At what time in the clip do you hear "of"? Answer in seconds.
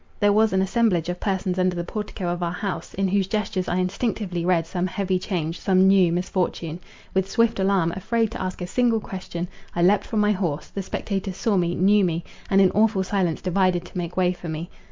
1.09-1.19, 2.33-2.41